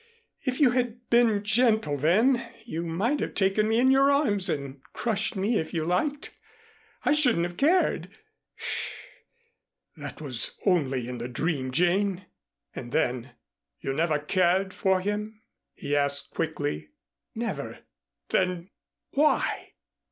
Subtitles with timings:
[0.43, 4.81] If you had been gentle then, you might have taken me in your arms and
[4.93, 6.35] crushed me if you liked.
[7.05, 8.09] I shouldn't have cared."
[8.55, 8.93] "Sh
[9.95, 12.25] that was only in the dream, Jane."
[12.73, 13.33] And then:
[13.79, 15.39] "You never cared for him?"
[15.75, 16.89] he asked quickly.
[17.35, 17.81] "Never."
[18.29, 18.71] "Then
[19.11, 19.73] why